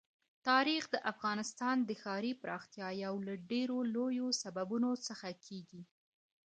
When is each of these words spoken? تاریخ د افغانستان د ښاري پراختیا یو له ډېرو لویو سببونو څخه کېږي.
تاریخ 0.47 0.83
د 0.93 0.95
افغانستان 1.11 1.77
د 1.83 1.89
ښاري 2.01 2.33
پراختیا 2.41 2.87
یو 3.05 3.15
له 3.27 3.33
ډېرو 3.51 3.77
لویو 3.95 4.27
سببونو 4.41 4.91
څخه 5.07 5.29
کېږي. 5.45 5.81